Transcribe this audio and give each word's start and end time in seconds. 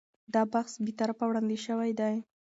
دا 0.33 0.41
بحث 0.53 0.73
بې 0.83 0.93
طرفه 0.99 1.23
وړاندې 1.27 1.57
شوی 1.65 1.91
دی. 1.99 2.15